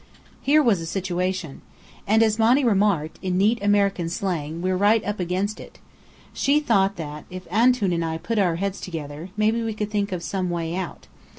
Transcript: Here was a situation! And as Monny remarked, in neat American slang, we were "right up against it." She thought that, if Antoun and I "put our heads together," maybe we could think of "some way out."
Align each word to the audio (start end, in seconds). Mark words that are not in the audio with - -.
Here 0.41 0.63
was 0.63 0.81
a 0.81 0.87
situation! 0.87 1.61
And 2.07 2.23
as 2.23 2.39
Monny 2.39 2.63
remarked, 2.63 3.19
in 3.21 3.37
neat 3.37 3.61
American 3.61 4.09
slang, 4.09 4.59
we 4.63 4.71
were 4.71 4.75
"right 4.75 5.05
up 5.05 5.19
against 5.19 5.59
it." 5.59 5.77
She 6.33 6.59
thought 6.59 6.95
that, 6.95 7.25
if 7.29 7.47
Antoun 7.51 7.93
and 7.93 8.03
I 8.03 8.17
"put 8.17 8.39
our 8.39 8.55
heads 8.55 8.81
together," 8.81 9.29
maybe 9.37 9.61
we 9.61 9.75
could 9.75 9.91
think 9.91 10.11
of 10.11 10.23
"some 10.23 10.49
way 10.49 10.75
out." 10.75 11.05